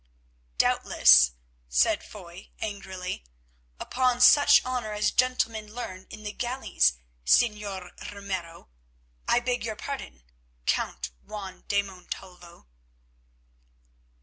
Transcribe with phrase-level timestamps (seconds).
[0.57, 1.33] "Doubtless,"
[1.69, 3.23] said Foy, angrily,
[3.79, 6.93] "upon such honour as gentlemen learn in the galleys,
[7.23, 10.23] Señor Ramiro—I beg your pardon,
[10.65, 12.65] Count Juan de Montalvo."